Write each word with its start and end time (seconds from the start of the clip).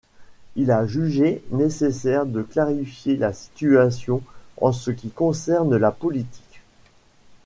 Il 0.55 0.71
a 0.71 0.87
jugé 0.87 1.43
nécessaire 1.51 2.25
de 2.25 2.41
clarifier 2.41 3.17
la 3.17 3.33
situation 3.33 4.23
en 4.59 4.71
ce 4.71 4.89
qui 4.89 5.11
concerne 5.11 5.77
la 5.77 5.91
politique. 5.91 6.61